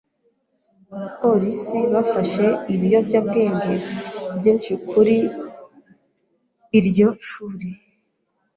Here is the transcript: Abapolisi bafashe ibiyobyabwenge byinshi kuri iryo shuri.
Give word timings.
Abapolisi 0.95 1.77
bafashe 1.93 2.45
ibiyobyabwenge 2.73 3.73
byinshi 4.37 4.71
kuri 4.89 5.15
iryo 6.79 7.07
shuri. 7.27 7.67